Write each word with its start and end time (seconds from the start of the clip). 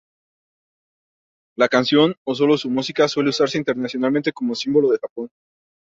La 1.55 1.69
canción 1.69 2.15
o 2.25 2.33
sólo 2.33 2.57
su 2.57 2.71
música 2.71 3.07
suele 3.07 3.29
usarse 3.29 3.59
internacionalmente 3.59 4.33
como 4.33 4.55
símbolo 4.55 4.89
de 4.89 4.97
Japón. 4.97 5.29